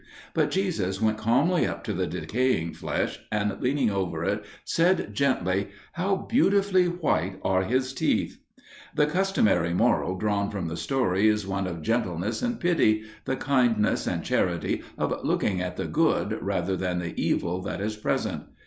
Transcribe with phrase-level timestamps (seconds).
[0.33, 5.67] But Jesus went calmly up to the decaying flesh and leaning over it, said gently,
[5.91, 8.39] "How beautifully white are his teeth!"
[8.95, 14.07] The customary moral drawn from the story is one of gentleness and pity, the kindness
[14.07, 18.45] and charity of looking at the good, rather than the evil that is present.